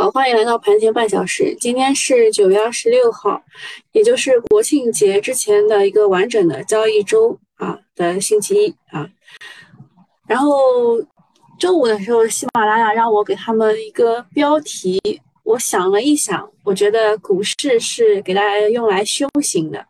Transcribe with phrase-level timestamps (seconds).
[0.00, 1.56] 好，欢迎来到盘前半小时。
[1.58, 3.42] 今天是九月二十六号，
[3.90, 9.10] 也就是国庆节之前的一个完整的交易周啊的星期一啊。
[10.28, 10.54] 然后
[11.58, 15.00] 周五的时候，喜马拉雅让我给他们一个标题，
[15.42, 19.84] 我想了一想，我觉得股市是给大家用来修行的。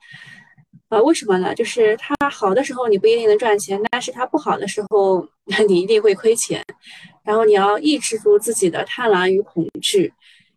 [0.89, 1.55] 啊，为什么呢？
[1.55, 5.29] 就是它好的时候你不一定能赚钱，但是它不好的时候
[5.69, 6.65] 你一定会亏钱。
[7.29, 10.11] 然后你要抑制住自己的贪婪与恐惧，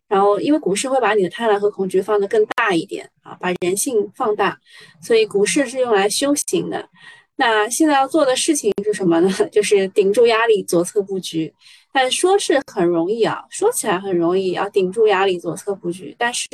[0.07, 4.57] 然后因为股市会把你的贪婪和恐惧放得更大一点啊，把人性放大，
[5.01, 6.87] 所以股市是用来修行的。
[7.35, 9.29] 那现在要做的事情是什么呢？
[9.51, 11.53] 就是顶住压力，左侧布局。
[11.91, 16.47] 但说是很容易啊，说起来很容易，要顶住压力，左侧布局，但是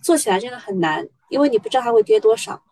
[0.00, 2.62] 做起来真的很难，因为你不知道它会跌多少。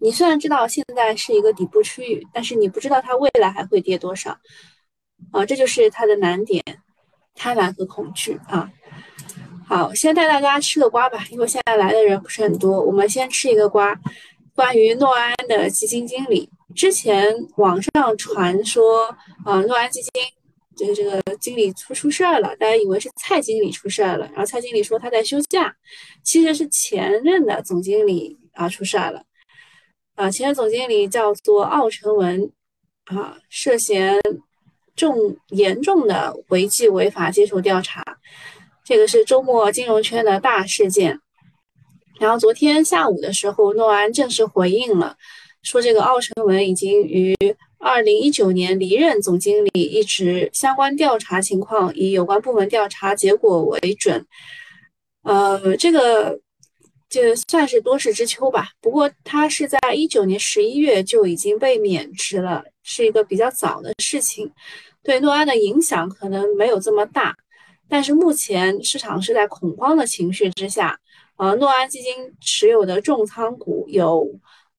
[0.00, 4.36] 你虽然知道现在是一个底部区域，但是你不知道它未来还会跌多少。
[5.30, 6.62] 啊，这就是它的难点，
[7.34, 8.70] 贪婪和恐惧啊。
[9.64, 13.98] 好，先带大家吃个瓜吧，因为现在来的人不是很多，我们先吃一个瓜。
[14.54, 19.06] 关于诺安的基金经理，之前网上传说，
[19.46, 20.10] 啊，诺安基金
[20.76, 25.74] 就是这个经理出出事儿了，大家以为是蔡经理出事儿了，然后蔡经理说他在休假，
[26.22, 29.24] 其实是前任的总经理啊出事儿了，
[30.16, 32.52] 啊，前任总经理叫做奥成文，
[33.06, 34.20] 啊，涉嫌。
[34.94, 38.04] 重严重的违纪违法接受调查，
[38.84, 41.18] 这个是周末金融圈的大事件。
[42.20, 45.16] 然后昨天下午的时候，诺安正式回应了，
[45.62, 47.34] 说这个奥成文已经于
[47.78, 54.24] 二零一九年离任总经理一职，相关调查情况以有关部门调查结果为准。
[55.24, 56.38] 呃，这个
[57.08, 58.68] 就算是多事之秋吧。
[58.80, 62.62] 不过他是在一九年十一月就已经被免职了。
[62.82, 64.52] 是一个比较早的事情，
[65.02, 67.36] 对诺安的影响可能没有这么大，
[67.88, 70.98] 但是目前市场是在恐慌的情绪之下。
[71.36, 74.28] 呃，诺安基金持有的重仓股有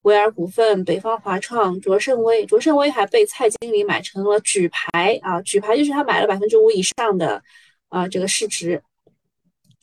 [0.04, 7.44] 维尔股份、北方华创、卓胜威，卓胜威还被蔡经理买成了举牌啊，举牌就是他买了百分之五以上的
[7.90, 8.82] 啊这个市值。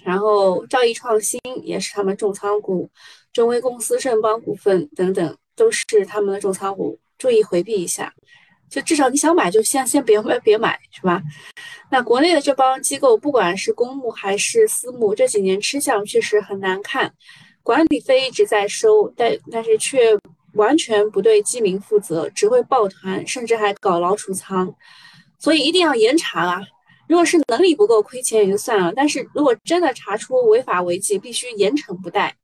[0.03, 2.89] 然后兆易创新也是他们重仓股，
[3.33, 6.99] 中微公司、盛邦股份等等都是他们的重仓股。
[7.21, 8.13] 注意回避一下，
[8.71, 11.23] 就至少你想买就先先别买别买，是吧？
[11.91, 17.13] 那国内的这帮机构，不管是公募还是私募，这几年吃相确实很难看，
[17.63, 20.19] 管理费一直在收，但但是却
[20.55, 24.75] 完全不对基民负责，只会抱团，甚至还搞老鼠仓，
[25.39, 26.63] 所以一定要严查啊！
[27.07, 32.35] 如果是能力不够亏钱也就算了，但是如果真的查出违法违纪，必须严惩不贷。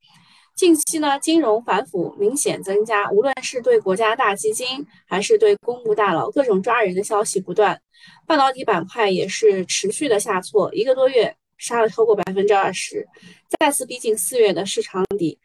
[0.57, 7.79] 近期呢，金融反腐明显增加，无论是对国家大基金，还是对公募大佬，各种抓人的消息不断。
[8.27, 13.07] 半导体板块也是持续的下挫，一个多月杀了超过百分之二十，
[13.61, 15.39] 再次逼近四月的市场底。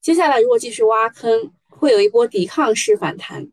[0.00, 3.46] 接下来如果继续挖坑，会有一波抵抗式反弹。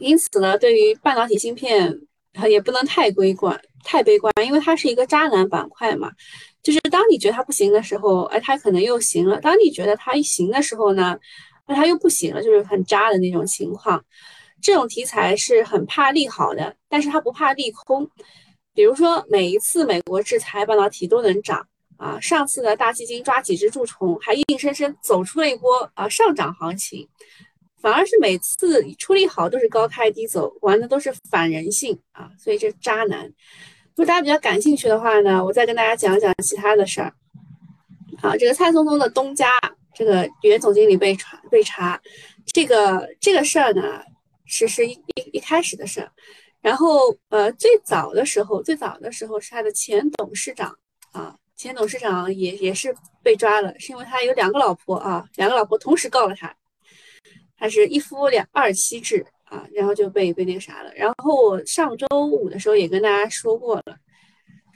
[0.00, 1.98] 因此呢，对于半导体芯片，
[2.46, 6.12] 也不能太悲观，太悲观，因为它是一个渣男板块嘛。
[6.64, 11.16] 就是当你觉得它不行的时候，哎，它可能又行了；当你觉得它一行的时候呢，
[11.68, 14.02] 那它又不行了，就是很渣的那种情况。
[14.62, 18.10] 这种题材是很怕利好的，但是它不怕利空。
[18.72, 21.64] 比如说，每一次美国制裁半导体都能涨
[21.98, 27.06] 啊，上次的大基金抓几只蛀虫，还硬生生走出了一波啊上涨行情。
[27.82, 33.30] 反而是每次出利好都是高开低走，玩的都是反人性啊，所以这渣男。
[33.96, 37.14] 如果大家比较感兴趣的话呢，我再跟大家讲讲其他的事儿。
[38.18, 39.48] 好，这个蔡松松的东家
[39.94, 42.00] 这个原总经理被查被查，
[42.44, 44.02] 这个这个事儿呢，
[44.46, 46.10] 是是一一一开始的事儿。
[46.60, 50.76] 然后呃，最早的时候，最早的时候是他的前董事长
[51.12, 56.52] 啊，前董事长也也是被抓了，是因为他有两个老婆啊，两个老婆同时告了他，
[57.56, 59.24] 他是一夫两二妻制。
[59.54, 60.92] 啊，然后就被被那个啥了。
[60.96, 63.96] 然后我上周五的时候也跟大家说过了，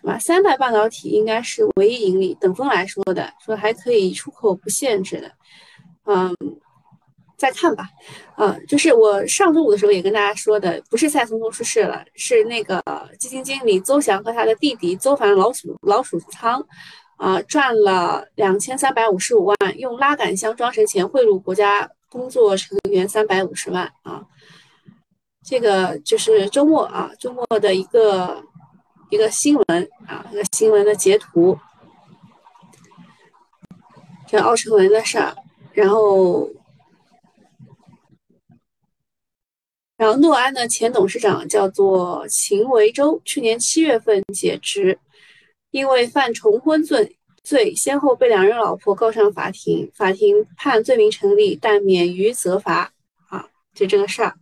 [0.01, 0.17] 是吧？
[0.21, 5.33] 三代半导体应该是唯一盈利，等风来说的，说还可以出口不限制的。
[6.05, 6.33] 嗯，
[7.37, 7.89] 再看吧。
[8.37, 12.81] 嗯，就是我上周五的时候也跟大家说的，不是蔡松松出事了，是那个
[13.19, 16.65] 基金经理邹翔和他的弟弟邹凡老鼠老鼠仓，
[17.17, 24.25] 啊，赚了两千三百五十五万，用拉杆箱装成钱汇入国家工作成员三百五十万啊。
[25.51, 28.45] 这个就是周末啊，周末的一个
[29.09, 31.59] 一个新闻啊，一个新闻的截图，
[34.27, 35.35] 这奥成文的事儿，
[35.73, 36.51] 然后，
[39.97, 44.99] 然后诺安的前董事长叫做秦维洲，去年七月份解职，
[45.71, 52.93] 因为犯重婚罪罪，先后被两任老婆告上法庭，法庭判罪名成立，但免于责罚。
[53.29, 54.35] 啊，就这个事儿，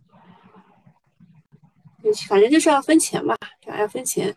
[2.27, 3.35] 反正就是要分钱嘛，
[3.67, 4.35] 要分钱。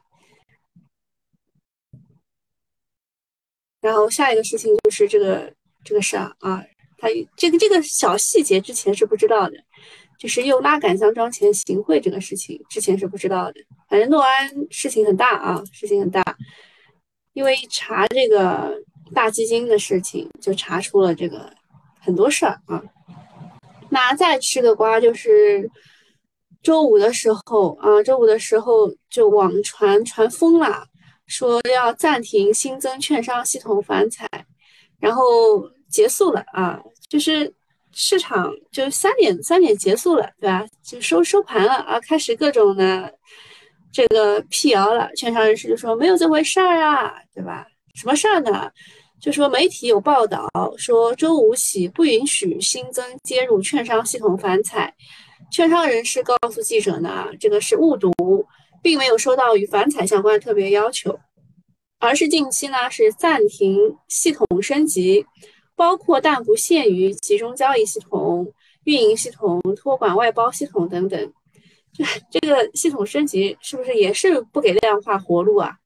[3.80, 5.52] 然后下一个事情就是这个
[5.84, 6.62] 这个事儿啊，
[6.98, 9.56] 他这个这个小细节之前是不知道的，
[10.18, 13.60] 就是用拉杆箱装钱行贿这个事情之前是不知道的。
[13.88, 16.22] 反正诺安事情很大啊，事情很大，
[17.32, 18.76] 因为查这个
[19.14, 21.50] 大基金的事情，就查出了这个
[22.00, 22.82] 很多事儿啊。
[23.88, 25.68] 那再吃个瓜就是
[26.62, 30.86] 周五的时候啊，周五的时候就网传传疯了。
[31.26, 34.28] 说要暂停新增券商系统返采，
[34.98, 35.22] 然后
[35.88, 37.54] 结束了啊，就是
[37.92, 40.66] 市场就三点三点结束了，对吧？
[40.82, 43.14] 就收收盘了啊，开始各种的
[43.92, 45.08] 这个辟谣了。
[45.14, 47.64] 券商人士就说没有这回事儿啊，对吧？
[47.94, 48.68] 什么事儿呢？
[49.20, 54.92] 就说媒体有报道说周五起不允许新增接入券商系统返采，
[55.50, 58.12] 券商人士告诉记者呢，这个是误读。
[58.82, 61.20] 并没有收到与反采相关的特别要求，
[61.98, 65.26] 而是近期呢是暂停系统升级，
[65.76, 68.54] 包括但不限于集中交易系统、
[68.84, 71.32] 运营系统、托管外包系统等等。
[71.92, 75.76] 这这个系统升级是不是也是不给量化活路啊？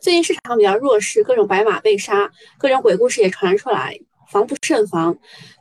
[0.00, 4.00] 最近市场比较弱势，各种白马被杀，各种鬼故事也传出来，
[4.30, 5.16] 防不胜防。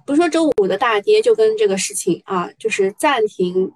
[0.06, 3.72] 不是说周五的大跌就跟这个事情啊，就是暂停。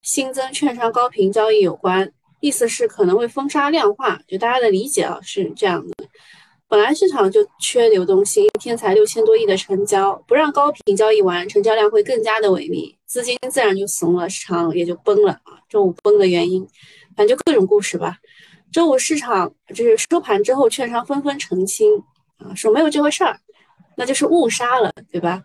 [0.00, 2.10] 新增券商高频交易有关，
[2.40, 5.92] 意思是可能会封杀量化，就大家的理解啊是这样的。
[6.68, 15.60] 本来市场就缺流动性，一天才六千多亿的成交，不让高频交易完，成交量会更加的萎靡，资金自然就怂了，市场也就崩了啊。
[15.68, 16.66] 周五崩的原因，
[17.16, 18.16] 反正就各种故事吧。
[18.72, 21.90] 周五市场就是收盘之后，券商纷纷澄清
[22.38, 23.38] 啊，说没有这回事儿，
[23.98, 25.42] 那就是误杀了，对吧？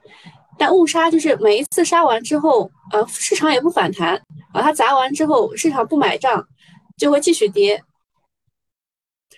[0.59, 4.15] 但误杀就是每一次杀完之后，呃，市场也不反弹
[4.53, 6.47] 啊，它砸完之后，市场不买账，
[6.95, 7.83] 就会继续跌。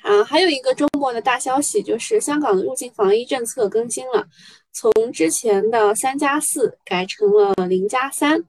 [0.03, 4.27] 啊，还有一个周末的大消息就是香港的入境防疫政策更新了，
[4.73, 8.43] 从之前的三加四改成了零加三，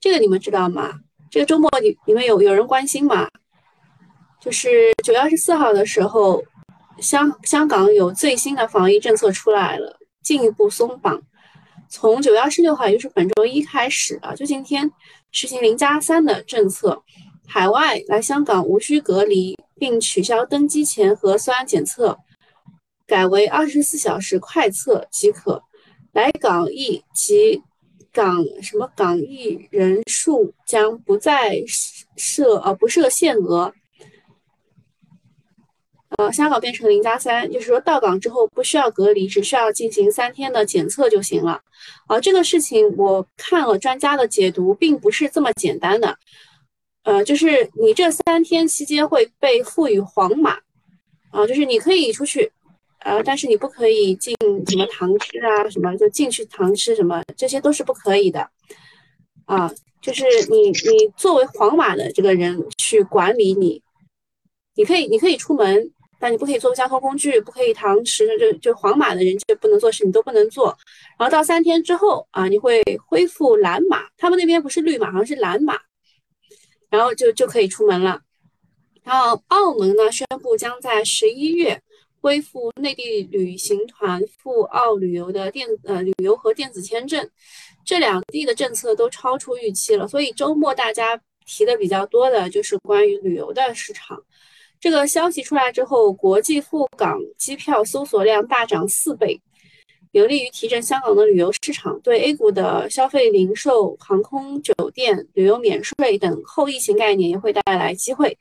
[0.00, 0.98] 这个你们知道吗？
[1.30, 3.28] 这个周末你你们有有人关心吗？
[4.40, 6.42] 就是九月二十四号的时候，
[6.98, 11.22] 香香港有最新的防疫政策出来了，进一步松绑。
[11.88, 14.90] 从九月二十六号，也就是本周一开始啊，就今天
[15.30, 17.02] 实行零加三的政策，
[17.46, 22.18] 海外来香港无需隔离，并取消登机前核酸检测，
[23.06, 25.62] 改为二十四小时快测即可。
[26.12, 27.62] 来港疫及
[28.12, 31.62] 港什么港疫人数将不再
[32.16, 33.72] 设呃不设限额。
[36.18, 41.60] 呃，香港变成零加三，就是说到港之后不需要隔离，只需要进行三天的检测就行了。
[42.06, 46.18] 啊，这个事情我看了专家的解读，并不是这么简单的。
[47.04, 50.58] 呃，就是你这三天期间会被赋予黄码，
[51.30, 52.52] 啊，就是你可以出去，
[53.00, 54.36] 呃，但是你不可以进
[54.68, 58.46] 什么堂吃啊，什么就进去堂吃什么，这些都是不可以的。
[59.46, 59.72] 啊，
[60.02, 63.82] 就是你你作为黄码的这个人去管理你，
[64.74, 65.90] 你可以你可以出门。
[66.22, 70.66] 但你不可以坐交通工具，不可以堂食，就就黄马的人就不能做事，你都不能做。
[71.18, 75.76] 然后到三天之后啊，你会恢复蓝码，他们那边不是绿码，好像是蓝码，
[76.88, 78.20] 然后就就可以出门了。
[79.02, 81.82] 然后澳门呢宣布将在十一月
[82.20, 87.28] 恢复内地旅行团赴澳旅游的电呃旅游和电子签证，
[87.84, 94.22] 这两地的政策都超出预期了，所以周末大家提的比较多的就是关于旅游的市场。
[94.82, 99.40] 这个消息出来之后，国际赴港机票搜索量大涨四倍，
[100.10, 108.36] 有利于提振香港的旅游市场，对 A 股的消费、零售、航空、酒店、旅游免税等后疫情概念也会带来机会，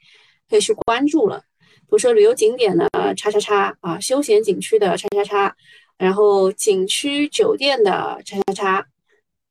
[0.50, 1.44] 可以去关注了。
[1.82, 5.56] 比如说旅游景点的叉叉叉啊，休闲景区的叉叉叉，
[6.00, 8.86] 然后景区酒店的叉叉叉，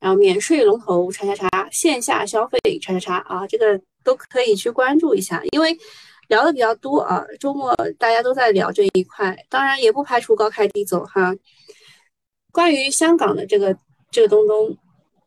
[0.01, 5.79] 然后免税龙头叉叉叉，线下消费叉叉叉啊，这个都可以去关注一下，因为。
[6.31, 11.35] 聊的比较多啊，周末大家都在聊这一块，当然也不排除高开低走哈。
[12.53, 13.77] 关于香港的这个
[14.13, 14.77] 这个东东，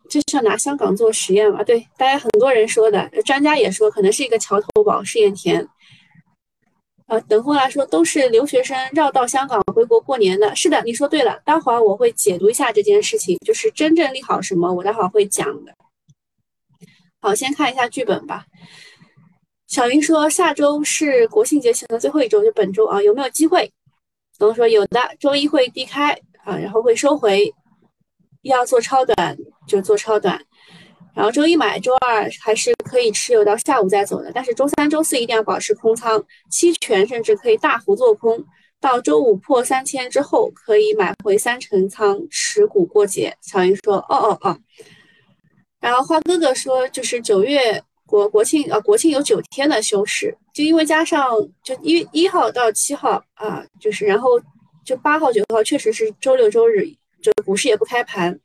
[0.10, 1.62] 就是要拿香港做实验嘛？
[1.62, 5.68] 对，大家很多人说的，专家也说可能是一个桥头堡试验田。
[7.08, 11.38] 啊，等会来说都是留学生绕道香港回国过年的，是的，你说对了。
[11.44, 15.76] 待会儿我会解读一下这件事情，就是真正利好什么，我待会儿会讲的。
[17.20, 18.46] 好，先看一下剧本吧。
[19.74, 23.74] 小云说下周是国庆节前的最后一周，就本周啊，有没有机会？
[24.38, 26.12] 东说有的，周一会低开
[26.44, 27.52] 啊，然后会收回，
[28.44, 29.36] 要做超短
[29.68, 30.40] 就做超短，
[31.16, 38.46] 然后周一买，周二还是可以持有到下午再走的，但是周三、周四一定要保持空仓，期权甚至可以大幅做空，
[38.80, 43.36] 到周五破三千之后可以买回三成仓持股过节。
[43.42, 44.60] 小云说哦哦哦，
[45.80, 47.84] 然后花哥哥说就是九月。
[48.14, 51.28] 国国庆啊，国庆有九天的休市，就因为加上
[51.64, 54.40] 就一一号到七号啊，就是然后
[54.86, 56.86] 就八号九号确实是周六周日，
[57.24, 58.40] 就股市也不开盘，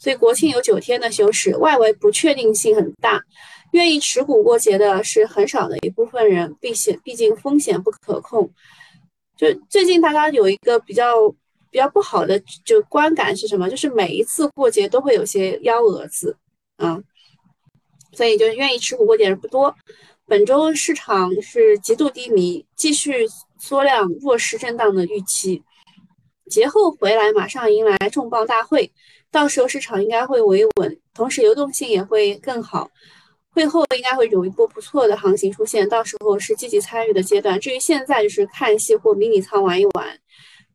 [0.00, 3.22] 所以国庆有九天的休市，外围不确定性很大，
[3.70, 8.50] 愿意持股过节的是很少的一部分人，避险，毕竟风险不可控。
[9.36, 11.30] 就最近大家有一个比较
[11.70, 13.70] 比较不好的就观感是什么？
[13.70, 16.36] 就是每一次过节都会有些幺蛾子
[16.78, 17.00] 啊。
[18.16, 19.74] 所以就愿意吃火锅的人不多。
[20.26, 23.28] 本周市场是极度低迷，继续
[23.60, 25.62] 缩量弱势震荡的预期。
[26.50, 28.90] 节后回来，马上迎来重磅大会，
[29.30, 32.90] 到时候市场应该会维稳，同时流动性也会更好。
[33.50, 37.58] 会后应该会有一波不错的行情出现，到时候是积极参与的阶段。
[37.60, 40.18] 至于现在，就是看戏或迷你仓玩一玩。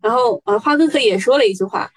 [0.02, 1.92] 然后呃，花哥哥也说了一句话，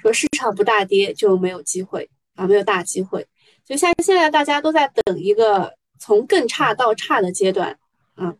[0.00, 3.26] 说市场不大跌就没有机会啊，没有大机会。
[3.70, 7.78] 就像现在大家都在等一个从更差到差的阶段
[8.16, 8.34] 啊。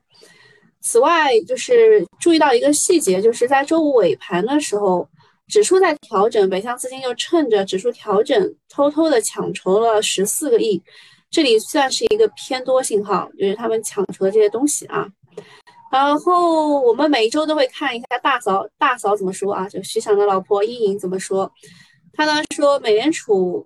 [0.81, 5.09] 此外，就是注意到一个细节，就是在周五尾盘的时候，
[5.47, 10.83] 指数在调整，北向资金又趁着指数调整，偷偷的抢筹了十四个亿，
[11.31, 15.07] 这里算是一个偏多信号，就是他们抢筹的这些东西啊。
[15.93, 19.69] 然后我们每一周都会看一下大嫂，大嫂怎么说啊？
[19.69, 21.53] 就徐翔的老婆英莹怎么说？
[22.15, 23.65] 他呢说美联储。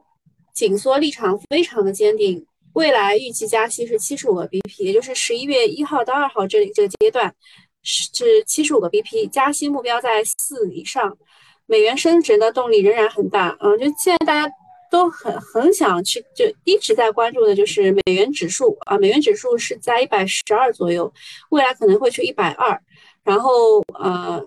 [0.55, 7.35] 紧缩立场非常的坚定，未来预计加息是七十五个 BP，也就是十一月一号到二号这里这个阶段
[7.83, 11.19] 是七十五个 BP，加息目标在四以上，
[11.67, 13.77] 美元升值的动力仍然很大啊！
[13.77, 14.55] 就现在大家
[14.91, 21.13] 都很很想去，就一直在关注的就是美元指数啊，美元指数是在一百十二左右，
[21.51, 22.81] 未来可能会去一百二，
[23.25, 24.45] 然后呃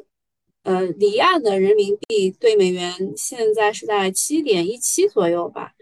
[0.63, 5.73] 呃离岸的人民币对美元现在是在七点一七左右吧。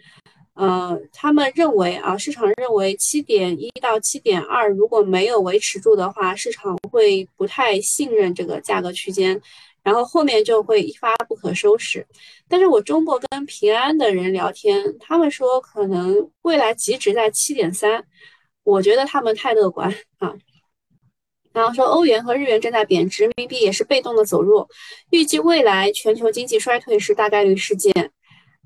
[0.55, 9.41] 呃，他们认为啊，市场认为七点一到七点二如果没有维持住的话，市场会不太信任这个价格区间，
[9.83, 12.07] 然后后面就会一发不可收拾。
[12.47, 18.05] 但是我中国跟平安的人聊天，他们说可能未来极值在七点三，
[18.63, 20.33] 我觉得他们太乐观啊。
[21.51, 24.69] 然后说欧元和日元正在贬值，人民币也是被动的走弱，
[25.09, 27.91] 预计未来全球经济衰退是大概率事件，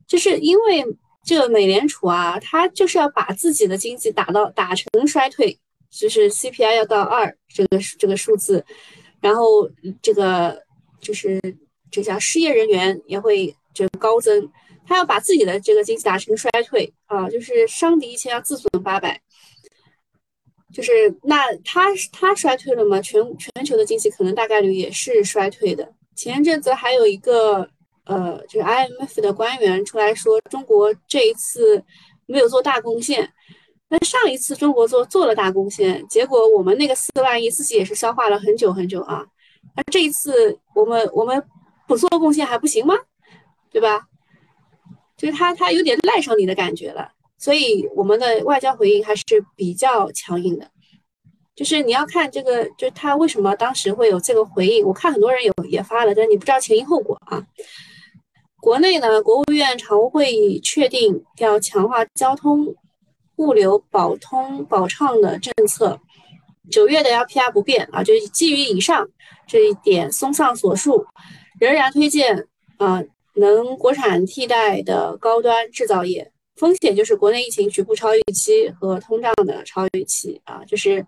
[0.08, 0.86] 就是因为。
[1.26, 5.60] 这个美联储啊，它就是要把自己的经济打到打成衰退，
[5.92, 8.66] 就是 CPI 要到二这个这个数字，
[9.22, 9.70] 然后
[10.02, 10.60] 这个
[11.00, 11.40] 就是
[11.92, 14.50] 这叫失业人员也会就高增，
[14.88, 19.22] 他要把自己的这个经济打成衰退啊，就是伤敌一千要自损八百，
[20.74, 20.92] 就是
[21.24, 23.00] 那他他衰退了吗？
[23.02, 25.94] 全全球的经济可能大概率也是衰退的。
[26.16, 27.70] 前一阵子还有一个。
[28.10, 31.84] 呃，就是 IMF 的官员出来说，中国这一次
[32.25, 33.32] 没有做大贡献，
[33.88, 39.24] 那上一次中国做做了大贡献，结果我们那个四万亿自己也是消化了很久很久啊，
[39.75, 41.44] 那这一次我们我们
[41.88, 42.96] 不做贡献还不行吗？
[43.72, 44.08] 对吧？
[45.16, 49.24] 就是他他有点赖上你的感觉了，所以我们的外交回应还是
[49.56, 50.68] 比较强硬的，
[51.56, 57.46] 就是你要看这个，就是他为什么当时会有这个回应，我看很多人有也发了，但你不知道前因后果啊。
[58.62, 62.75] 国内呢，国务院常务会议确定要强化交通、
[63.38, 66.00] 物流保通保畅的政策。
[66.70, 69.08] 九月的 LPR 不变啊，就基于以上
[69.48, 71.06] 这一点，综上所述，
[71.60, 72.48] 仍然推荐
[72.78, 73.01] 啊
[73.36, 76.32] 能国产替代的高端制造业。
[76.58, 81.06] 风险就是国内疫情局部超预期和通胀的超预期啊，就是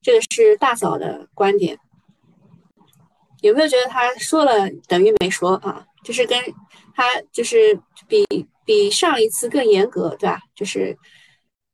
[0.00, 1.76] 这个是大嫂的观点。
[3.42, 5.84] 有没有觉得他说了等于没说啊？
[6.06, 6.40] 就是跟
[6.94, 8.24] 他就是比
[8.64, 10.38] 比上一次更严格，对吧？
[10.54, 10.96] 就是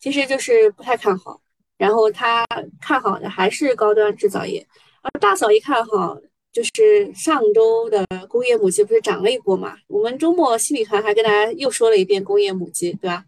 [0.00, 1.38] 其实就是不太看好，
[1.76, 2.46] 然后他
[2.80, 4.66] 看好的还是高端制造业。
[5.02, 6.16] 而大嫂一看好，
[6.50, 9.76] 就是上周的工业母机不是涨了一波嘛？
[9.86, 13.26] 我们周末新米团还跟大家又说了一遍工业母机，对吧？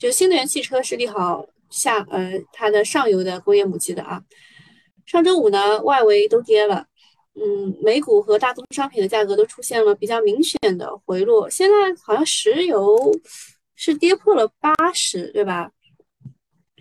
[0.00, 4.20] 就新能源汽车是利好下呃它的上游的工业母机的啊。
[5.06, 6.87] 上周五呢，外围都跌了。
[7.40, 11.48] 嗯，美股和大宗商品的价格都出现了比较明显的回落。
[11.48, 13.12] 现在好像石油
[13.76, 15.70] 是跌破了八十，对吧？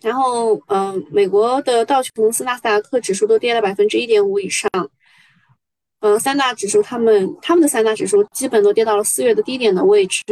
[0.02, 4.70] 然后，嗯，美国的道琼斯、纳斯达克指数都跌了百分之一点五以上。
[6.02, 10.24] 嗯，三大指数，他们他们的三大指数基本都跌到了四月的低点的位置。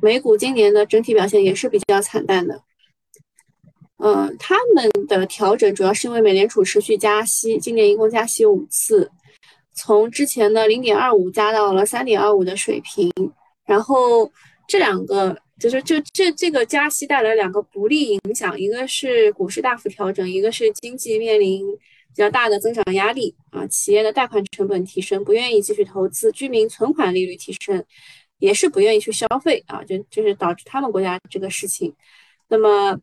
[0.00, 2.62] 美股今年的整体表现也是比较惨淡的。
[3.98, 9.10] 嗯，他们的调整主要是因为美联储持续加息，今年一共加息五次，
[9.80, 13.10] 从之前的零点二五加到了三点二五的水平。
[13.64, 14.30] 然后
[14.68, 21.64] 这两个就是就这这个加息带来两个不利影响，一个是股市大幅调整，一个是经济面临。
[22.12, 27.84] 比较大的增长压力啊，企业的贷款成本提升，不愿意继续投资；居民存款利率提升，
[28.40, 31.94] 也是不愿意去消费啊，就就是导致他们国家这个事情。
[32.48, 32.98] 那么，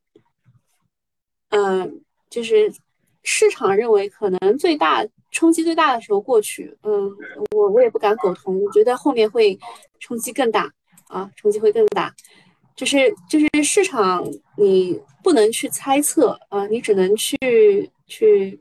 [1.52, 2.70] 嗯，就是
[3.30, 7.12] 市场认为可能最大冲击最大的时候过去，嗯，
[7.52, 9.60] 我我也不敢苟同，我觉得后面会
[10.00, 10.72] 冲击更大
[11.10, 12.16] 啊，冲击会更大。
[12.74, 18.58] 就是就是市场你不能去猜测啊，你只能去去。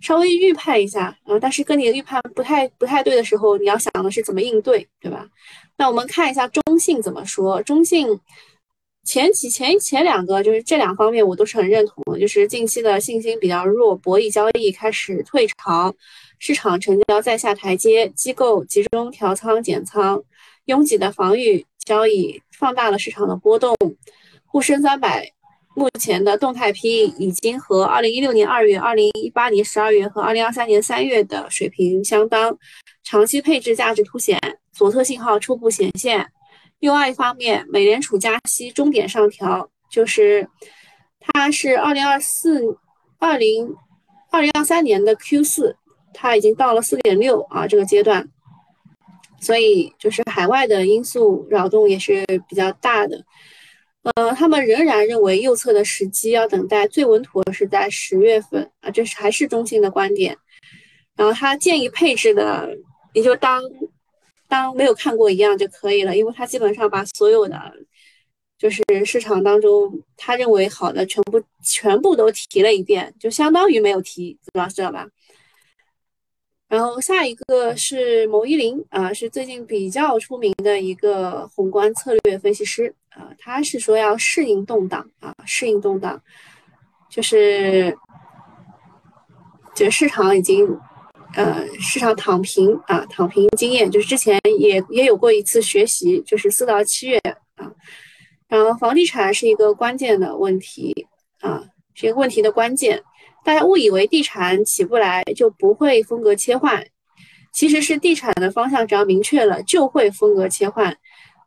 [0.00, 5.28] 稍微预判一下，啊，但是跟你的预判不太不太对的时候，你要想的是怎么应对，对吧？
[5.76, 7.62] 那我们看一下中信怎么说。
[7.62, 8.08] 中信
[9.04, 15.92] 前几前前两个就是这两方面我都是很认同的，就是近期的信心比较弱，博弈交易开始退潮，
[16.38, 20.22] 市场成交在下台阶，机构集中调仓减仓，
[20.66, 23.76] 拥挤的防御交易放大了市场的波动，
[24.46, 25.32] 沪深三百。
[25.74, 32.54] 目前的动态 PE 已经和二零一六年二月、二零一八年十二月和二零二三年三月的水平相当，
[33.02, 34.38] 长期配置价值凸显，
[34.70, 36.30] 左侧信号初步显现。
[36.82, 40.48] 另外一方面，美联储加息终点上调，就是
[41.20, 42.76] 它是二零二四、
[43.20, 43.72] 二零
[44.32, 45.76] 二零二三年的 Q 四，
[46.12, 48.28] 它已经到了四点六啊这个阶段，
[49.40, 53.24] 所以就是海外的因素扰动也是比较大的。
[54.16, 60.36] 呃，他们仍然认为右侧的时机要等待最稳妥是在十月份啊，这是还是中性的观点。
[61.14, 62.76] 然后他建议配置的
[63.12, 63.62] 也就当
[64.52, 67.58] 当没有看过一样就可以了，因为他基本上把所有的
[68.58, 75.08] 就是市场当中他认为好的全部全部都提了一遍，就相当于没有提，知道知道吧？
[76.68, 86.22] 然后下一个是牟一林啊，是最近比较出名的一个宏观策略分析师啊，他是说要适应动荡啊，适应动荡，
[87.10, 87.96] 就是
[89.74, 90.78] 就市场已经
[91.34, 97.18] 呃市场躺平啊，躺平经验，就是之前也也有过一次学习，就是四到七月
[97.56, 97.70] 啊，
[98.48, 101.06] 然后房地产是一个关键的问题
[101.40, 101.62] 啊，
[101.94, 103.02] 是一个问题的关键。
[103.44, 106.86] 大家误以为地产起不来就不会风格切换，
[107.52, 110.96] 其实是地产的方向只要明确了就会风格切换。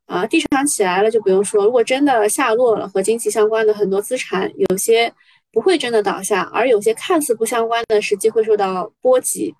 [0.07, 5.11] 啊，地产起来了就不用说，如果真的下落了，和经济相关的很多资产有些
[5.55, 9.55] 不会真的倒下，而有些看似不相关的实际会受到波及。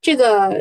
[0.00, 0.56] 这个，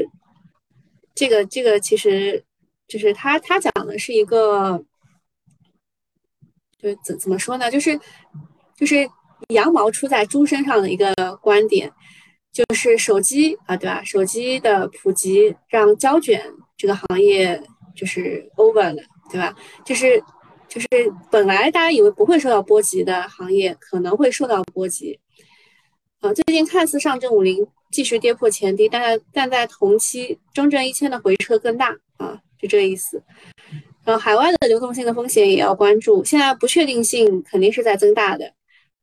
[1.13, 2.43] 这个，这个其实
[2.87, 4.83] 就是他他讲的是一个，
[6.79, 7.69] 就怎怎么说呢？
[7.69, 7.97] 就是
[8.75, 9.07] 就是。
[9.49, 11.91] 羊毛出在猪身上的一个观点，
[12.51, 14.01] 就是手机啊，对吧？
[14.03, 16.41] 手机的普及让胶卷
[16.75, 17.61] 这个行业
[17.95, 19.53] 就是 over 了，对吧？
[19.85, 20.23] 就是
[20.75, 20.87] 就是
[21.31, 25.17] 本来大家以为不会受到波及的行业，可能会受到波及。
[26.19, 33.23] 啊，最近看似上证五零继续跌破前低，但在但在同期中证一千的回撤更大啊，就这个意思。
[34.03, 38.51] 然后海外的流动性的风险也要关注，现在不确定性肯定是在增大的。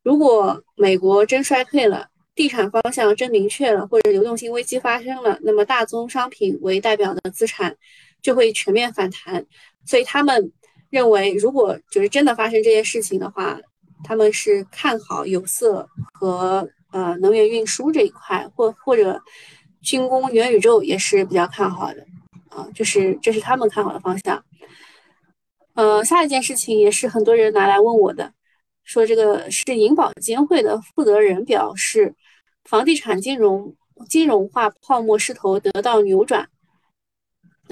[0.02, 7.74] 如果美国真衰退了，地产方向真明确了，或者流动性危机发生了，那么大宗商品为代表的资产
[8.20, 9.46] 就会全面反弹。
[9.86, 10.52] 所以他们
[10.92, 13.58] 认为，如果就是真的发生这件事情的话，
[14.04, 19.18] 他们是看好有色和呃能源运输这一块，或或者
[19.80, 22.06] 军工、元宇宙也是比较看好的
[22.50, 24.44] 啊，就是这是他们看好的方向。
[25.72, 28.30] 呃，下一件事情也是很多人拿来问我的。
[28.84, 32.14] 说这个是银保监会的负责人表示，
[32.64, 33.74] 房地产金融
[34.10, 36.46] 金融化泡沫势头得到扭转。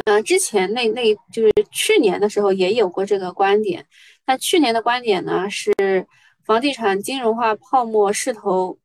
[0.05, 3.85] 呃，之前那那就是去年的时候也有过这个观点，
[4.25, 5.73] 但去年的观点呢是
[6.45, 8.79] 房地产金融化泡沫势头，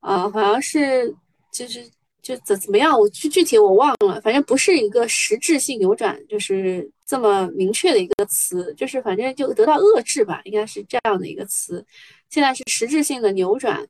[0.00, 1.14] 呃，好像是
[1.52, 1.90] 就是。
[2.22, 11.84] 就怎怎么样，我具具体我忘了，反正不是一个实质性扭转，就是这么明确的一个词，就是反正就得到遏制吧，应该是这样的一个词。
[12.28, 13.84] 现在是实质性的扭转，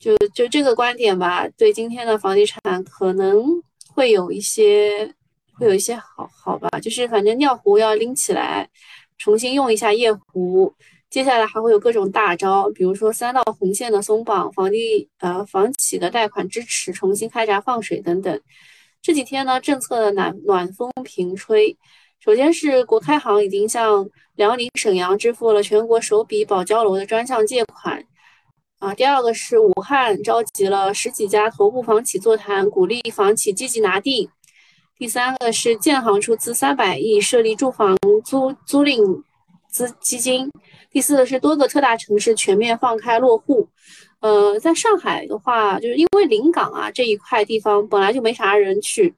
[0.00, 3.62] 就就这个观点吧，对今天的房地产可能
[3.94, 5.14] 会有一些
[5.58, 8.68] 会有一些好好吧，就是反正尿壶要拎起来，
[9.18, 10.74] 重新用一下夜壶，
[11.10, 18.40] 接下来还会有各种大招，比如说三道红线的松绑，房地呃房企的贷款支持，重新开闸放水等等。
[19.00, 21.76] 这几天呢，政策的暖暖风频吹。
[22.20, 28.00] 首先是国开行已经向辽宁沈阳支付了全国首笔保交楼的专项借款
[28.82, 28.92] 啊。
[28.94, 34.28] 第二个是武汉召集了十几家头部房企座谈，鼓励房企积极拿地。
[34.98, 39.22] 第三个是建行出资三百亿设立住房租租赁
[39.68, 40.50] 资基金。
[40.90, 43.66] 第四个是多个特大城市全面放开落户，
[44.20, 49.14] 呃，在上海的话，就是因为临港啊这一块地方本来就没啥人去，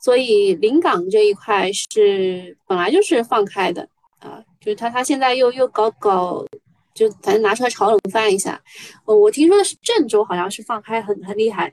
[0.00, 3.86] 所以临港这一块是本来就是放开的
[4.20, 6.44] 啊，就是他他现在又又搞搞，
[6.98, 8.60] 就反正拿出来炒冷饭一下。
[9.06, 11.72] 呃，我听说的是郑州好像是放开很很厉害，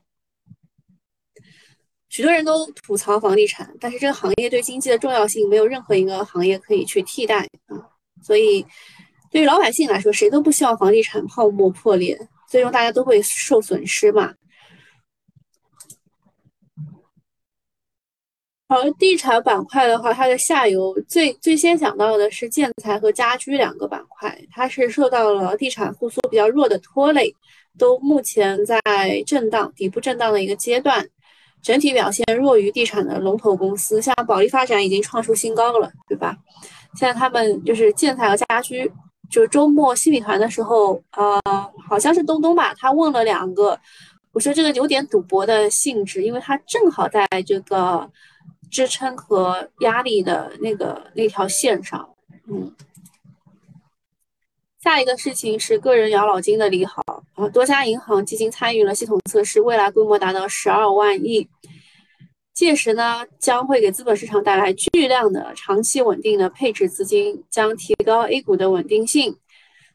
[2.10, 7.90] 许多人都吐槽房地产，但是这个行业对经济的重要性没有任何一个行业可以去替代啊，
[8.22, 8.66] 所以。
[9.32, 14.34] 对于老百姓来说，谁都不希望房地产泡沫破裂，最终大家都会受损失嘛。
[18.68, 27.34] 而地产板块的话，它的下游最最先想到的是建材和家居两个板块，它是受到了地产复苏比较弱的拖累，
[27.78, 28.80] 都目前在
[29.26, 31.08] 震荡底部震荡的一个阶段，
[31.62, 36.36] 整体表现弱于地产的龙头公司，像保利发展已经创出新高了，对吧？
[36.96, 38.92] 现在他们就是建材和家居。
[39.28, 41.42] 就周末新米团的时候，呃，
[41.90, 43.78] 好像是东东吧，他问了两个，
[44.32, 48.08] 我说这个有点赌博的性质，因为他正好在这个
[48.76, 52.10] 支撑和压力的那个那条线上，
[52.50, 52.76] 嗯。
[54.84, 57.02] 下一个事情是个人养老金的利好
[57.36, 61.48] 啊，多家银行基金参与了系统测试，未来规模达到十二万亿。
[62.54, 69.38] 届时呢，将会给资本市场带来巨量的长期稳定的配置资金，将提高 A 股的稳定性。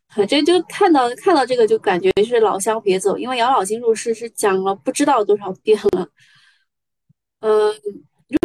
[0.08, 6.08] 反正就看到看到这个就感觉是老乡别走，因为养老金入市是讲了不知道多少遍了。
[7.40, 7.72] 嗯，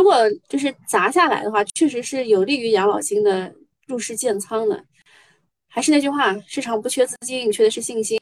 [0.05, 3.51] 如果就是砸下来的话，确实是有利于养老金的
[3.87, 4.85] 入市建仓的。
[5.67, 8.19] 还是那句话，市场不缺资金，缺的是信心。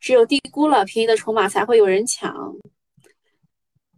[0.00, 2.56] 只有低估了便宜的筹码，才会有人抢。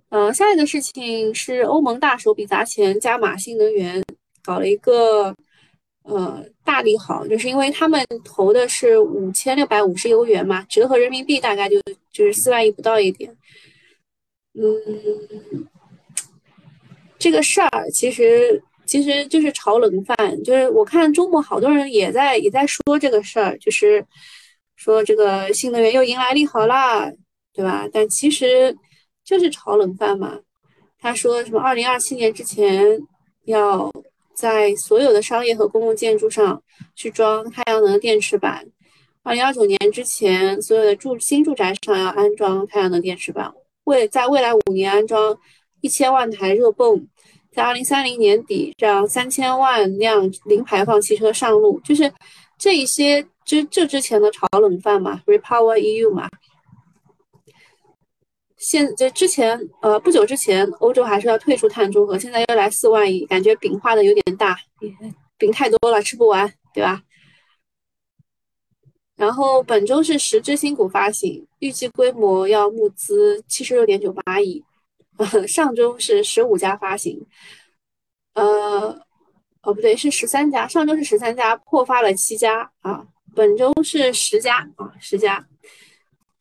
[0.08, 4.02] 嗯，下一个事情是欧盟大手笔砸钱加码新能源，
[4.42, 5.32] 搞了一个
[6.02, 13.32] 呃大利好，就是因为他们投的是五千六百五十欧元嘛，折合人民币大概就就是四万亿不到一点。
[14.54, 15.68] 嗯，
[17.24, 24.04] 这个事儿其实其实就是炒冷饭，就是我看周末好多人也在也在说这个事儿，就是
[24.76, 27.10] 说这个新能源又迎来利好啦，
[27.54, 27.88] 对吧？
[27.92, 28.76] 但其实。
[29.24, 30.38] 就是炒冷饭嘛，
[31.00, 31.58] 他说什么？
[31.58, 33.00] 二零二七年之前
[33.46, 33.90] 要
[34.34, 36.62] 在所有的商业和公共建筑上
[36.94, 38.66] 去装太阳能电池板，
[39.22, 43.50] 二零二九年之前所有的住新住宅上要安装太阳能电池板，
[43.84, 45.34] 未在未来五年安装
[45.84, 47.06] 一千万台热泵，
[47.52, 52.10] 在二零三零年底让三千万辆零排放汽车上路，就是
[52.56, 56.26] 这一些之这之前的炒冷饭嘛，Repower EU 嘛。
[58.56, 64.56] 现就之前，呃，不久之前，欧洲还是要退出碳中和，现在又来四万亿，感觉饼画的有点大，
[65.36, 67.02] 饼太多了，吃不完，对吧？
[69.16, 74.64] 然后本周是十只新股发行，预计规模要募资七十六点九八亿。
[75.46, 77.26] 上周是十五家发行，
[78.34, 78.98] 呃，
[79.62, 83.06] 哦不对，是十三家，上周是十三家，破发了七家啊。
[83.34, 85.44] 本周是十家啊，十家，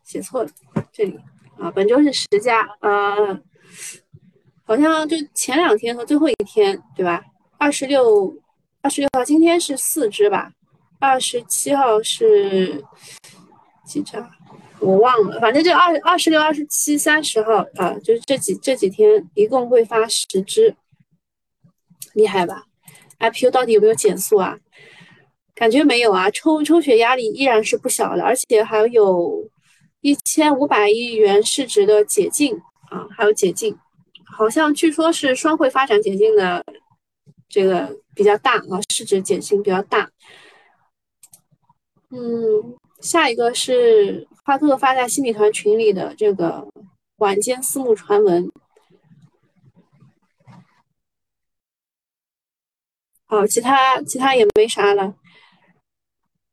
[0.03, 0.49] 写错了，
[0.91, 1.19] 这里。
[1.57, 3.39] 啊，本周是十家，呃，
[4.63, 7.23] 好像就前两天和最后一天，对吧？
[7.57, 8.35] 二十六、
[8.81, 10.51] 二十六号，今天是四只吧？
[10.99, 12.83] 二十七号是
[13.85, 14.17] 几只？
[14.83, 20.75] 我忘了，反正就二二十六、二十七、三十号啊，就是这几这几天一共会发十只，
[22.13, 22.65] 厉害吧
[23.19, 24.57] ？IPO 到底有没有减速啊？
[25.55, 29.49] 感觉没有啊，抽抽血压力依然是不小的，而且还有。
[30.05, 32.53] 一千五百亿元市值的解禁
[32.89, 33.73] 啊，还有解禁，
[34.25, 36.61] 好像据说是双汇发展解禁的
[37.47, 40.09] 这个比较大啊，市值解禁比较大。
[42.09, 46.67] 嗯，下一个是花哥发在新米团群里的这个
[47.17, 48.51] 晚间私募传闻。
[53.25, 55.15] 好，其他其他也没啥了。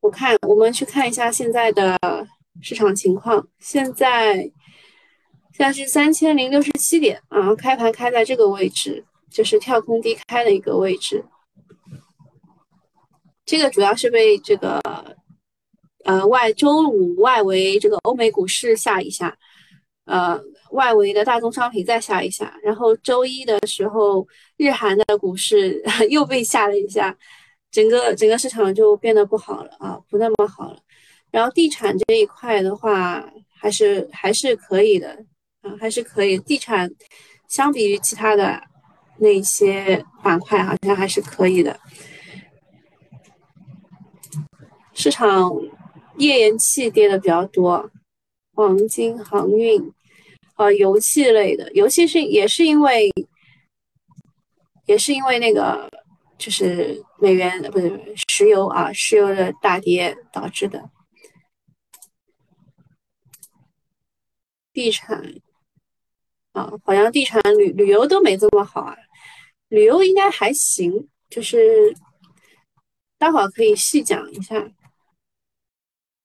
[0.01, 1.99] 我看我们去看一下现在的。
[2.63, 4.35] 市场情况现在
[5.55, 11.25] 现在是三千零六十七点啊，开盘开在这个位置，就是跳空低开的一个位置。
[13.47, 14.79] 这个主要是被这个
[16.05, 19.37] 呃外周五外围这个欧美股市下一下，
[20.05, 27.17] 呃外围的大宗商品再下一下，然后周一的时候日韩的股市 又被下了一下，
[27.71, 30.79] 整个整个市场就变得不好了啊，不那么好了。
[31.31, 35.17] 然后地产这一块的话，还是还是可以的
[35.63, 36.39] 啊，还是可以。
[36.39, 36.91] 地产
[37.47, 38.61] 相比于其他的
[39.19, 41.79] 那些板块，好像还是可以的。
[44.93, 45.51] 市场
[46.21, 47.91] 页岩气跌的比较多，
[48.55, 49.93] 黄金、航运，
[50.57, 53.11] 呃，油气类的，油气是也是因为，
[54.87, 55.91] 也是因为那个
[56.37, 60.91] 就是美元不是石油啊，石油的大跌导致的。
[64.73, 65.35] 地产
[66.53, 68.97] 啊，好像地产旅旅游都没这么好啊，
[69.69, 71.95] 旅游应该还行，就是
[73.19, 74.71] 待会儿可以细讲一下。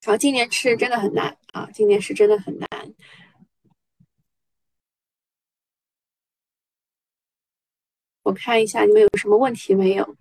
[0.05, 2.69] 好，今年是真的很难啊，今年是真的很难。
[8.21, 10.15] 我看一下你们有什么问题没有？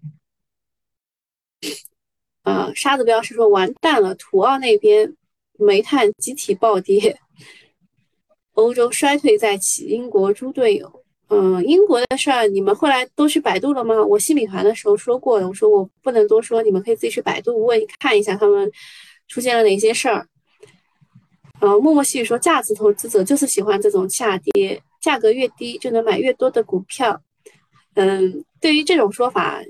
[2.44, 5.14] 呃，沙子标是说完蛋了，土澳那边
[5.59, 7.18] 煤炭集体暴跌。
[8.55, 11.05] 欧洲衰退再起，英国猪队友。
[11.29, 14.03] 嗯，英国的事儿你们后来都去百度了吗？
[14.03, 18.70] 我新米团的时候说过的，我说我不能多说，你们可以自己去百度问看一下他们
[19.35, 20.29] 出现了哪些事儿。
[21.61, 27.20] 嗯，默默细语说，价值投资者就是喜欢这种下跌，价格越低就能买越多的股票。
[27.94, 29.61] 嗯，对于这种说法，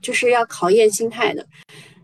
[0.00, 1.46] 就是要考验心态的，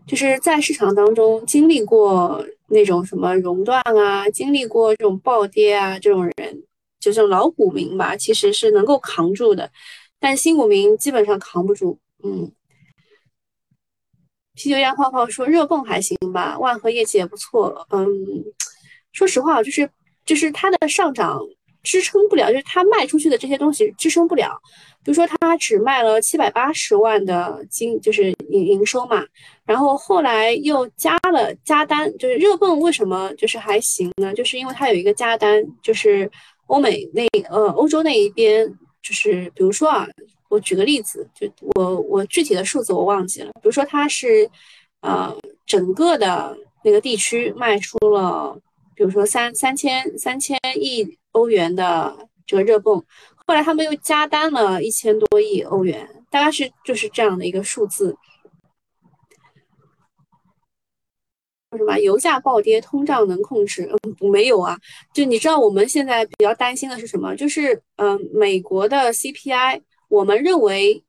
[0.05, 2.45] 就是在市场当中经历过。
[2.67, 6.63] 那种什么熔断啊，经历过这种暴跌啊，这种人
[6.99, 9.69] 就是老股民吧，其实是能够扛住的，
[10.19, 11.99] 但新股民基本上扛不住。
[12.23, 12.51] 嗯，
[14.55, 17.85] 啤酒鸭泡泡说热泵还行吧，万和业绩也不错。
[17.91, 18.07] 嗯，
[19.11, 19.89] 说实话，就是
[20.25, 21.39] 就是它的上涨
[21.81, 24.59] 支撑不了，就是它卖出去的这些东西支撑不了。
[25.03, 29.21] 比如说，它只卖了七百八十万的金，就是营营收嘛。
[29.65, 34.33] 然后后来又加了加单，就是热泵为什么就是还行呢？
[34.33, 36.29] 就是因为它有一个加单，就是
[36.67, 38.65] 欧美那呃欧洲那一边，
[39.01, 40.07] 就是比如说啊，
[40.53, 43.51] 我举个例子，就我我具体的数字我忘记了。
[43.53, 44.47] 比如说它是
[45.01, 45.35] 呃
[45.65, 48.55] 整个的那个地区卖出了，
[48.95, 53.03] 比如说三三千三千亿欧元的这个热泵。
[53.47, 58.15] 后来他们又加单了一千多亿欧元，大概是就是这样的一个数字。
[61.75, 63.89] 什么油价暴跌，通胀能控制？
[63.91, 64.77] 嗯，没有啊。
[65.11, 67.35] 就你知道我们现在比较担心的是什么？
[67.35, 69.81] 就是嗯，美国的 CPI，
[70.13, 71.03] 我们认为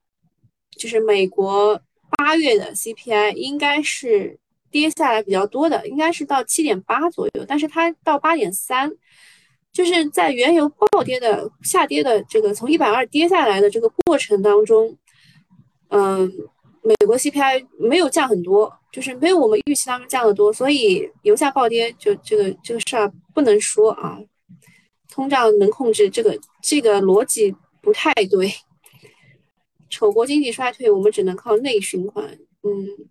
[0.78, 1.78] 就是美国
[2.16, 4.38] 八月的 CPI 应该是
[4.70, 8.90] 跌下来比较多的，应该是到七点八左右，但是它到八点三。
[9.70, 14.96] 就是在原油暴跌的下跌的这个从一百二跌下来的这个过程当中，
[15.88, 16.32] 嗯，
[16.82, 24.18] 美国 CPI 没有降很多，就是没有我们预期当中降的多，所以油价暴跌就这个这个事儿不能说啊，
[25.10, 28.50] 通胀能控制这个这个逻辑不太对。
[29.94, 32.24] 丑国经济衰退，我们只能靠内循环，
[32.62, 33.08] 嗯，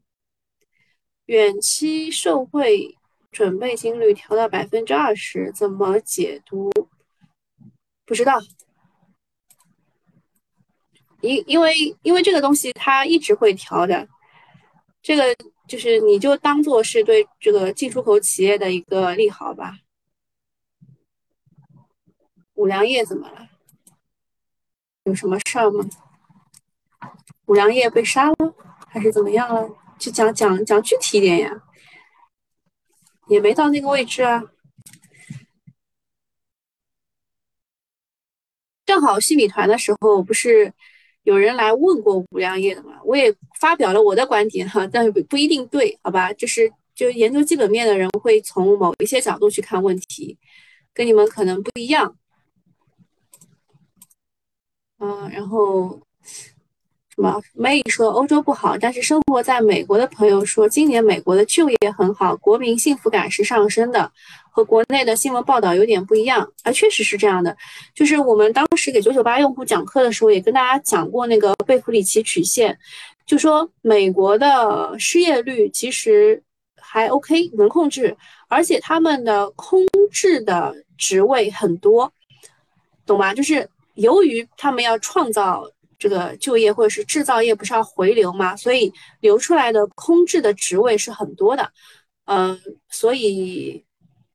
[1.27, 2.97] 远期受惠。
[3.31, 6.69] 准备金率调到百分之二十，怎么解读？
[8.05, 8.39] 不知道，
[11.21, 14.07] 因因为因为这个东西它一直会调的，
[15.01, 15.35] 这个
[15.67, 19.79] 就是你就当做是对这个进出口企业的一个利好吧。
[22.53, 23.49] 五粮液怎么了？
[25.05, 25.83] 有什么事儿吗？
[27.45, 28.35] 五粮液被杀了
[28.87, 29.69] 还是怎么样了？
[29.99, 31.63] 就讲讲讲具体一点呀。
[33.29, 34.43] 也没到那个位置啊，
[38.85, 40.73] 正好新米团的时候不是
[41.23, 46.33] 有人来问过五粮液的嘛，我也发表了我的观点哈，但是不一定对，好吧？
[46.33, 50.37] 就是就研究基本面的人会从某一些角度去看问题，
[50.93, 52.17] 跟你们可能不一样。
[54.99, 56.05] 嗯，然后。
[57.15, 64.11] 什么？May 说欧洲不好，但是生活在美国的朋友说，今年美国的就业很好，国民幸福感是上升的，
[64.49, 67.55] 和国内的新闻报道有点不一样啊，确实是这样的。
[67.93, 72.75] 就是我们当时给九九八用户讲课的时候，也跟大家讲过那个贝弗里奇曲线，
[73.27, 76.41] 就说美国的失业率其实
[76.81, 82.11] 还 OK，能控制，而且他们的空置的职位很多，
[83.05, 83.35] 懂吗？
[83.35, 85.63] 就是由于他们要创造。
[86.03, 88.57] 这个就业或者是制造业不是要回流吗？
[88.57, 91.71] 所以流出来的空置的职位是很多的。
[92.25, 93.85] 嗯，所以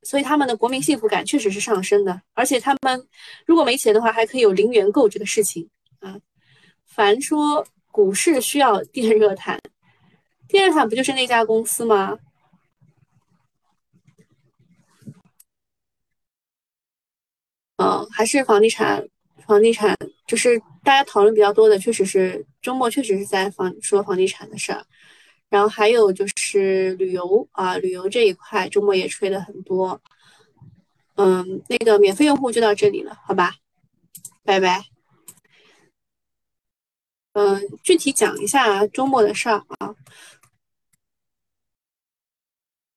[0.02, 3.06] 所以他们的国民幸福感确实是上升的，而且他们
[3.44, 5.68] 如果没钱的话，还可以有零元购这个事情
[6.00, 6.16] 啊。
[6.86, 9.60] 凡说股市需要 电热毯，
[10.48, 12.16] 电热毯不就是那家公司吗？
[17.76, 19.06] 嗯，还是房地产，
[19.46, 24.82] 房地产就是大家讨论比较多的，确实是周末确实是在房说房地产的事儿，
[25.50, 30.00] 然后还有就是旅游啊，旅游这一块周末也吹的很多。
[31.16, 33.56] 嗯，那个免费用户就到这里了，好吧，
[34.44, 34.82] 拜拜。
[37.34, 39.94] 嗯，具体讲一下周末的事儿啊。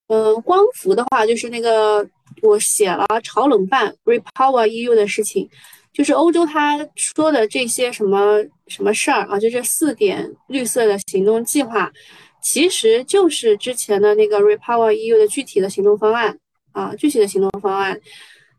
[0.08, 2.10] 嗯，光伏的话就是那个。
[2.41, 5.49] 我写了炒冷饭 repower EU 的事情，
[5.93, 11.91] 就是欧洲他说的这些什么什么事儿啊，就这四点绿色的行动计划，
[12.41, 16.38] 其实就是之前的那个 repower EU 的具体的行动方案
[16.71, 17.99] 啊，具体的行动方案。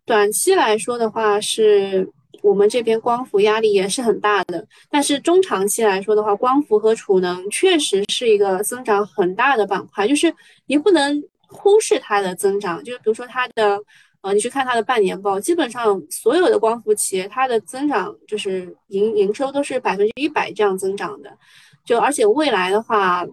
[0.04, 2.08] 短期来说的话，是
[2.42, 10.34] 我们这边光伏压力也是很大的，但是中长期来说的话，光伏和储能确实是一个增长很大的板块，就是
[10.66, 11.22] 你不能。
[11.54, 13.78] 忽视它的增长，就是比如说它的，
[14.22, 21.36] 呃，你去看它的半年报，基本上所有的光伏企业，它的增长就是营营收都是百分之一百这样增长的，
[21.84, 23.26] 就而且未来的话，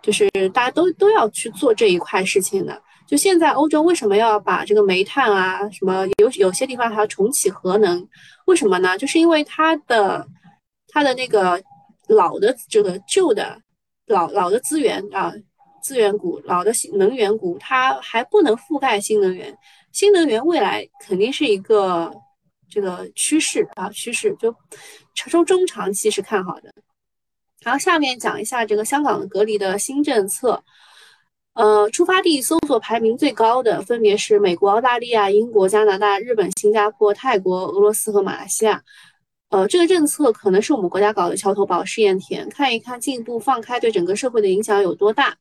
[0.00, 2.80] 就是大家都都要去做这一块事情的。
[3.08, 8.06] 就现在欧洲为什么要把这个煤炭啊，什么有有些地方还要重启核能？
[8.46, 8.96] 为什么呢？
[8.96, 10.24] 就是因为它的
[10.88, 11.60] 它的那个
[12.06, 13.60] 老的这个旧的
[14.06, 15.34] 老老的资源啊。
[15.82, 19.54] 资源股、老的新能源股，它还不能覆盖新能源。
[19.94, 22.12] 新能源未来肯定是一个
[22.68, 24.54] 这个趋势啊，趋势就
[25.14, 26.74] 中中长期是看好的。
[27.62, 30.62] 然后下面讲一下这个香港隔离的新政策。
[31.54, 38.82] 呃，出发地搜索排名最高的分别是美国、澳大利亚、英国、加拿大、日本、新加坡、泰国、俄罗斯和马来西亚。
[39.50, 45.36] 呃，这个政策可能是我们国家搞的桥头堡、试验田，看一看进一步放开对整个社会的影响有多大。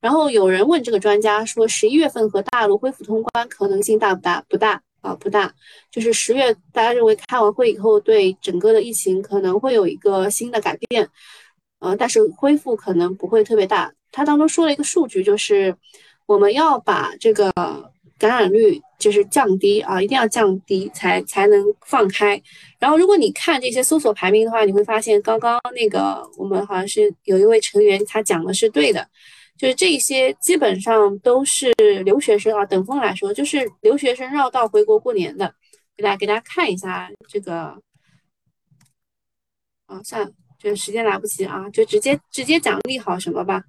[0.00, 4.42] 然后有人问这个专家说，十一月份和大陆恢复通关可能性大不大？
[4.48, 5.54] 不大啊，不大。
[5.90, 11.06] 就是十月，大家认为开完会以后，对整个的疫情可能会有一个新的改变，
[11.80, 13.92] 呃，但是恢复可能不会特别大。
[14.10, 15.76] 他当中说了一个数据，就是
[16.26, 17.52] 我们要把这个
[18.18, 22.40] 感染率就是降低啊，一定要降低才才能放开。
[22.78, 29.06] 然后如果你看这些搜索排名的话，你会发现刚刚那个我们好像是有一位成员他讲的是对的。
[29.60, 31.70] 就是这些基本上都是
[32.02, 35.54] 留学生啊，等风来说，就是留学生绕道回国过年的。
[35.94, 37.78] 给大家给大家看一下这个，
[39.84, 43.62] 啊，算了，这时间来不及啊，就直接直接讲利好什么吧。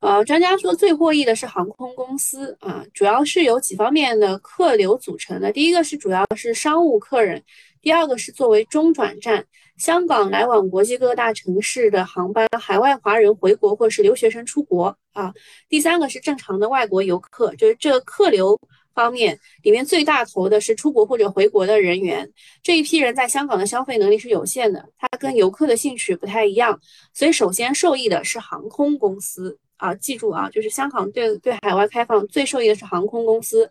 [0.00, 5.52] 呃，专家说最获益的是航空公司啊，主要是由几方面的客流组成的。
[5.52, 7.44] 第一个是主要是商务客人，
[7.80, 9.46] 第二个是作为中转站。
[9.76, 15.32] 香港来往国际各大城市的航班，海外华人回国或是留学生出国啊。
[15.68, 18.58] 第三个是正常的外国游客，就是这个客流
[18.94, 22.26] 方面里面最大头的是出国或者回国的人员。
[22.62, 26.80] 这一批人在香港的消费能力是有限的，他跟游客的兴趣不太一样，
[27.12, 29.94] 所以首先受益的是航空公司啊。
[29.96, 33.70] 记住啊，就是香港对对海外开放最受益的是航空公司，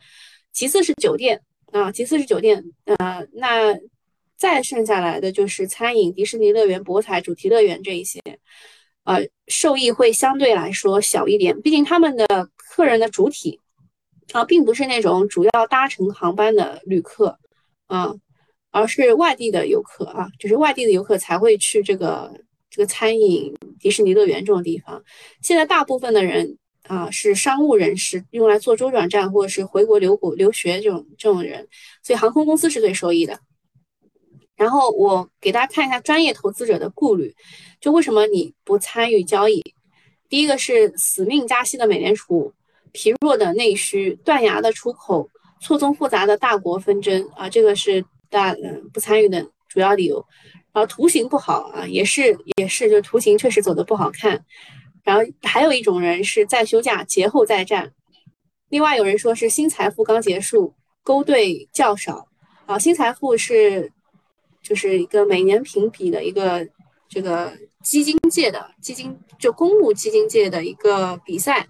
[0.53, 1.41] 其次是酒店
[1.71, 3.75] 啊，其次是酒店呃那。
[4.37, 8.19] 再剩下来的就是餐饮、迪士尼乐园、博彩、主题乐园这一些，
[9.03, 12.25] 呃，受益会相对来说小一点，毕竟他们的
[12.57, 13.61] 客人的主体
[14.33, 17.39] 啊，并不是那种主要搭乘航班的旅客
[17.87, 18.13] 啊，
[18.71, 22.33] 而是外地的游客啊，就是外地的游客才会去这个
[22.69, 25.01] 这个餐饮、迪士尼乐园这种地方。
[25.41, 31.67] 现在大部分的人啊是商务人士，用来做周转站或者是回国留国留学这种这种人，
[32.03, 33.39] 所以航空公司是最受益的。
[34.55, 37.35] 然后我给大家看一下专业投资者的顾虑，
[37.81, 39.61] 就为什么你不参与交易？
[40.29, 42.53] 第一个是死命加息的美联储，
[42.93, 45.29] 疲弱的内需，断崖的出口，
[45.59, 50.25] 错综复杂的大国纷争啊，这个是大嗯不参与的主要理由。
[50.71, 54.45] 然后图形不好啊，也是也是，就图形确实走的不好看。
[55.03, 57.91] 然后还有一种人是在休假，节后再战。
[58.69, 62.27] 另外有人说是新财富刚结束，勾兑较少
[62.65, 63.91] 啊，新财富是。
[64.65, 66.67] 就是一个每年评比的一个
[67.07, 67.53] 这个
[67.83, 71.67] 基金界的基金，就公募基金界的一个比赛，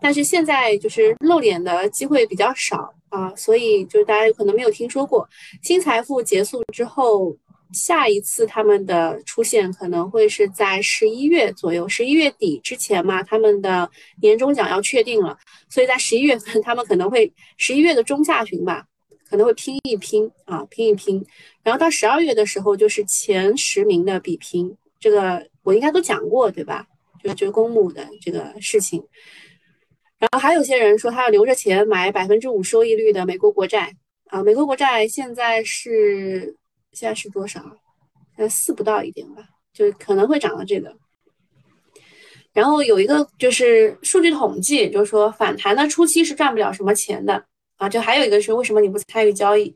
[0.00, 5.28] 但是现在就是露脸的机会比较少啊，所以就是大家有可能没有听说过。
[5.62, 7.36] 新财富结束之后，
[7.72, 13.88] 下一次他们的出现可能会是在十一月左右，十一月底之前嘛，他们的
[14.20, 18.84] 年终奖要确定了，所以在十一月份他们可能会十一月的中下旬吧，
[19.34, 21.20] 可能会拼一拼啊，拼一拼，
[21.64, 26.86] 然后到十二月的时候就是前十名的比拼，这个我应该都讲过对吧？
[27.20, 29.04] 就就公募的这个事情，
[30.20, 33.92] 然后还有些人说他要留着钱买百分之五收益率的美国国债
[34.26, 36.56] 啊，美国国债现在是。
[36.92, 37.60] 现在是多少？
[38.36, 40.94] 现在四不到一点吧，就可能会涨到这个。
[42.52, 47.44] 然后有一个就是数据统计，就是说反弹的初期是赚不了什么钱的
[47.76, 47.88] 啊。
[47.88, 49.74] 就还有一个是为什么你不参与交易？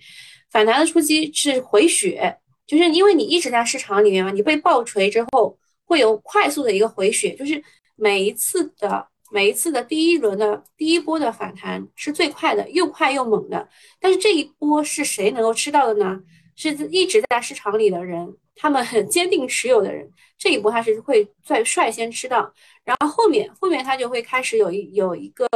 [0.51, 2.37] 反弹的初期是回血，
[2.67, 7.63] 就是因为你一直在市场里面嘛，你被爆锤之后会有快速的一个回血，就是
[7.97, 13.69] 每一次的每一次的第一轮的第一波的反弹是最快的，又快又猛的。
[14.01, 16.21] 但是这一波是谁能够吃到的呢？
[16.57, 22.53] 是一直在市场里的人，他们很坚定持有的人，这一波他是会最率先吃到，
[22.89, 25.47] 然后后面后面它就会开始有一有一个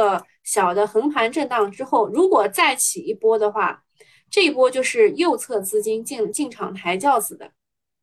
[0.43, 3.83] 小的横盘震荡之后，如果再起一波的话，
[4.29, 7.51] 这一波就是右侧资金进进场抬轿子的，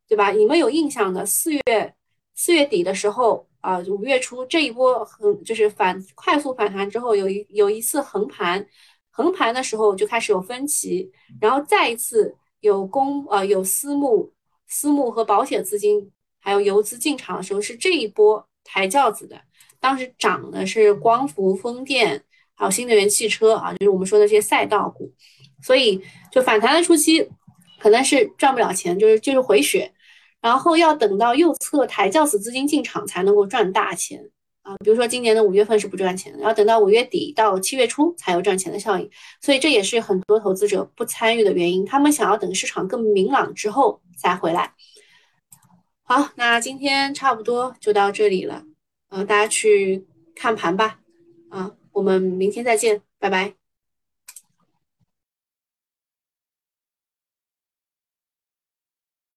[0.08, 0.32] 对吧？
[0.32, 1.94] 你们有印象的，四月
[2.34, 8.66] 四月底的时候啊，五月初这一波横就是反快速反弹之后，有一有一次横盘，
[9.10, 12.36] 横盘的时候就开始有分歧，然后再一次。
[12.60, 14.34] 有公呃有私募、
[14.66, 19.36] 私募和保险资金，还有游资进场的时候，是这一波抬轿子的。
[19.80, 22.22] 当时涨的是光伏、风电，
[22.54, 25.12] 还有新能源汽车啊，就是我们说的这些赛道股。
[25.62, 26.00] 所以
[26.30, 27.28] 就反弹的初期，
[27.80, 29.92] 可能是赚不了钱，就是就是回血，
[30.40, 34.30] 然后要等到右侧抬轿子资金进场才能够赚大钱。
[34.62, 39.10] 啊，比如说今年的五月份是不赚钱的，要等到五月底到七月初才有赚钱的效应，
[39.40, 41.84] 所以这也是很多投资者不参与的原因。
[41.84, 44.74] 他们想要等市场更明朗之后再回来。
[46.10, 48.64] 好，那今天差不多就到这里了，
[49.10, 50.04] 嗯，大家去
[50.34, 50.98] 看盘吧。
[51.50, 53.59] 啊，我们明天再见，拜拜。